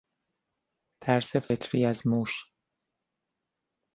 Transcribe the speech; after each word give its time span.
ترس 1.03 1.35
فطری 1.35 1.85
از 1.85 2.07
موش 2.07 2.51